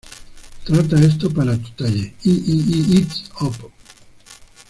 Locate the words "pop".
3.37-3.53